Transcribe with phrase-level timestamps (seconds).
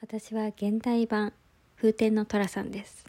[0.00, 1.32] 私は現代版
[1.76, 3.04] 風天の寅さんです。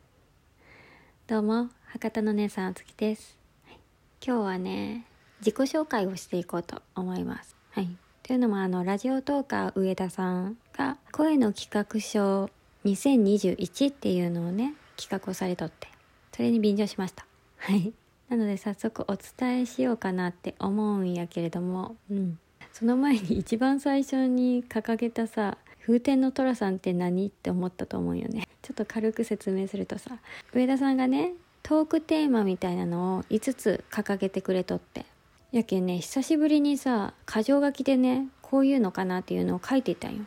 [1.27, 3.77] どうも博多の姉さんあつきです、はい。
[4.25, 5.05] 今日はね
[5.39, 7.55] 自己紹介をしていこうと思います。
[7.71, 7.89] はい。
[8.23, 12.49] というのもあのラジオトーカー上田さんが声の企画書
[12.85, 15.87] 2021っていうのをね企画をされとって
[16.35, 17.23] それに便乗しました。
[17.57, 17.93] はい。
[18.29, 22.39] なので早速お伝えしようかなって思うんやけれどもうん。
[22.73, 27.27] その前に一番最初に掲げたさ風天の寅さんって何？
[27.27, 28.47] って思ったと思うよね。
[28.61, 30.19] ちょっと軽く説明するとさ
[30.53, 35.05] 上田さんがねトークテーマみたいなのを5つ掲げてくれとって。
[35.51, 40.25] やけんね久しぶりにさ箇条書きでねこういうのかなっていうのを書いていたんよ。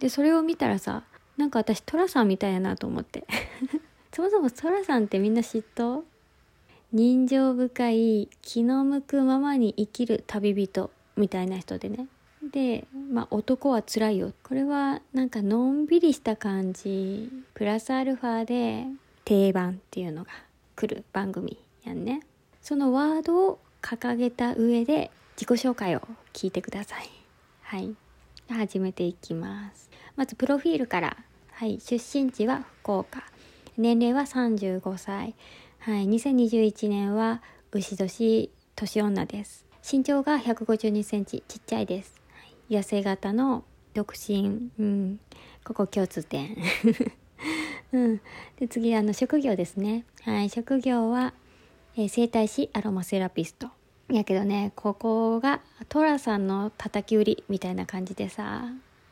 [0.00, 1.04] でそれを見たらさ
[1.36, 3.24] なんか私寅さんみたいやなと思って。
[4.12, 6.04] そもそも寅さんってみんな知っとう？
[6.92, 12.06] 人情深い気の向くままに生きる旅人みたいな人でね。
[12.54, 14.32] で、まあ、男は辛いよ。
[14.44, 17.28] これはなんかのんびりした感じ。
[17.52, 18.86] プラスアルファで
[19.24, 20.30] 定番っていうのが
[20.76, 22.20] 来る番組やんね。
[22.62, 26.02] そのワードを掲げた上で自己紹介を
[26.32, 27.10] 聞いてください。
[27.62, 27.96] はい。
[28.48, 29.90] 始めていきます。
[30.14, 31.16] まずプロフィールから。
[31.50, 31.80] はい。
[31.80, 33.24] 出身地は福岡。
[33.76, 35.34] 年齢は35歳。
[35.80, 36.06] はい。
[36.06, 39.64] 2021年は牛年年女です。
[39.86, 42.14] 身長が152センチちっちゃいです、
[42.68, 45.20] 痩せ型の独身うん。
[45.64, 46.56] ここ共通点。
[47.92, 48.20] うん。
[48.58, 50.04] で次あの職業ですね。
[50.22, 50.50] はい。
[50.50, 51.32] 職業は、
[51.96, 53.68] えー整体師アロマセラピスト。
[54.10, 58.66] やけどねここが寅さんの叩き売りみたいな感じでさ。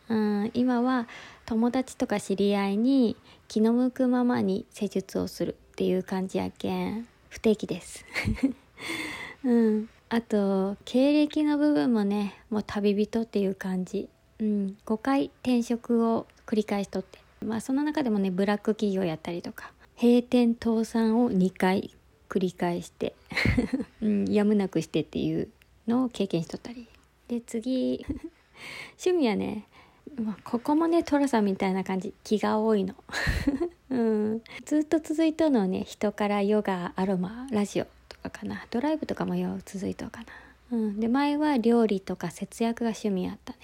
[0.09, 1.09] うん、今は
[1.47, 3.17] 友達とか知り合いに
[3.49, 7.09] 気の向くままに施術をするっていう感じやけん。
[7.31, 8.05] 不定期です。
[9.43, 14.11] うん、あと経歴の部分もねもう旅人っていう感じ、
[14.41, 17.19] うん、5回転職を繰り返しとって。
[17.43, 19.73] まあその中でもねブラック企業やったりとか。
[19.99, 21.97] 閉店倒産を2回
[22.29, 23.15] 繰り返して、
[24.03, 25.49] うん、やむなくしてっていう
[25.89, 26.87] のを経験しとったり。
[27.29, 28.05] で次。
[29.03, 29.67] 趣味はね
[30.21, 32.13] まあ、ここもね寅さんみたいな感じ。
[32.23, 32.95] 気が多いの、
[33.89, 37.87] うん、ずっと続いとるのはね人からヨガアロマラジオ。
[38.23, 38.67] かかな。
[38.71, 40.27] ドライブとかもよう続いとるかな、
[40.73, 43.59] うん、で前は料理とか節約が趣味やったね。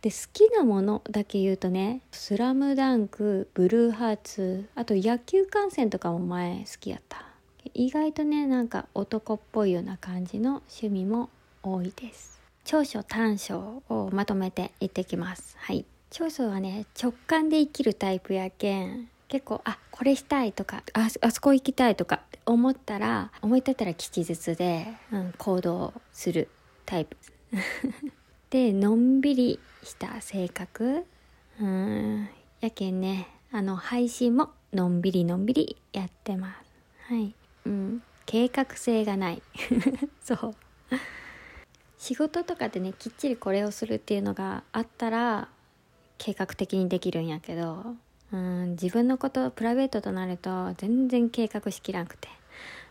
[0.00, 7.24] で好きなものだけ言うとね「スラムダンクブルーハーツあと野球観戦とかも前好きやった。
[7.72, 11.30] 意外とねなんか男っぽいような感じの趣味も
[11.62, 12.40] 多いです。
[12.64, 15.56] 長所短所をまとめていってきます。
[15.58, 15.84] はい。
[16.10, 22.22] 長所はね直感で生きるタイプやけん結構あこれしたいとかああそこ行きたいとか。
[22.46, 26.48] 思ったら思い立ったら吉日で、うん、行動する
[26.86, 27.16] タイプ。
[28.50, 31.04] でのんびりした性格。
[31.60, 32.28] うん
[32.60, 36.54] やけんねあの配信ものんびりのんびりやってま
[37.08, 37.12] す。
[37.12, 37.34] はい。
[37.66, 39.42] うん計画性がない。
[40.22, 40.54] そう。
[41.98, 45.48] 仕事とかでねきっちりこれをするっていうのがあったら
[46.18, 47.96] 計画的にできるんやけど
[48.34, 52.28] うん自分のことプライベートとなると全然計画しきらんくて、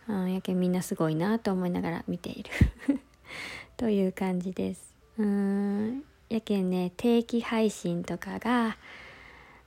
[0.07, 2.49] うん、やけんみんなすごいなと思いながら見ている。
[3.75, 4.95] という感じです。
[5.17, 8.77] うんやけんね定期配信とかが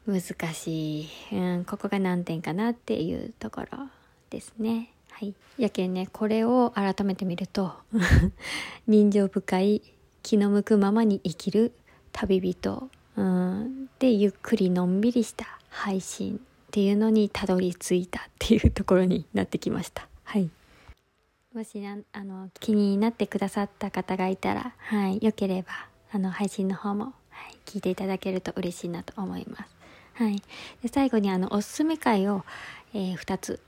[0.06, 0.22] 難
[0.54, 3.78] しい、うん、ここが難点かなっていうところ
[4.30, 4.92] ですね。
[5.10, 5.34] はい。
[5.58, 7.74] やけんねこれを改めて見ると
[8.88, 9.82] 人情深い
[10.22, 11.72] 気の向くままに生きる
[12.12, 12.88] 旅人。
[13.16, 16.38] うん、でゆっくりのんびりした配信っ
[16.70, 20.08] ていうのにたどり着いたっていうところになってきました。
[20.24, 20.50] はい。
[21.54, 25.68] もしなあの気になってくださった方がいたら、はい、よければ
[26.12, 29.76] あの配信の方も、はい、聞いていただけると嬉しいなと思います。
[30.14, 30.42] はい。
[30.82, 32.44] で最後にあのおすすめ会を、
[32.94, 33.60] えー、2つ、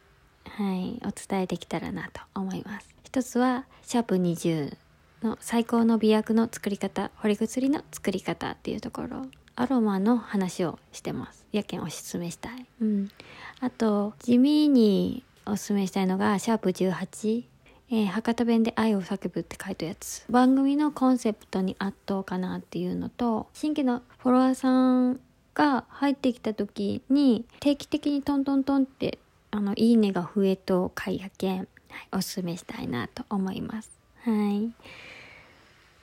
[0.48, 2.88] はい、お伝えできたらなと思います。
[3.04, 4.76] 一つはシャープ20
[5.22, 9.26] の最高の美薬の作り方掘り薬の作り方っていうところ
[9.60, 11.44] アロマの話をしてます。
[11.50, 13.10] やけんおすすめしたい、うん、
[13.58, 17.44] あと地味におすすめしたいのがシャープ18
[17.90, 20.25] えー、博多弁で愛を叫ぶって書いたやつ。
[20.31, 25.20] 番組のコンセプトに圧倒かなっていうのと新規のフォロワーさん
[25.55, 29.19] が入ってきた時に定期的にトントントンって
[29.50, 31.69] あのいいねが増えと回やけん、はい、
[32.12, 33.90] おすすめしたいなと思います。
[34.22, 34.70] はい。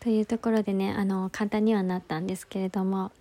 [0.01, 3.11] というところでねあの簡単にはなったんですけれども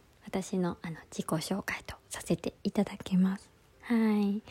[0.42, 3.48] 私のあの自己紹介とさせていただきます。
[3.82, 4.42] はい。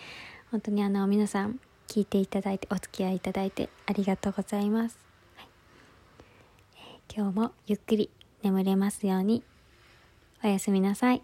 [0.49, 1.59] 本当にあの皆さん
[1.89, 4.97] 聞いていただいてお付き合いいただいてありがとうございます、
[5.35, 5.47] はい。
[6.77, 8.09] えー今日もゆっくり
[8.43, 9.43] 眠れますように。
[10.41, 11.21] おやすみなさい。